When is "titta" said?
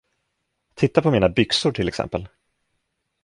0.73-1.01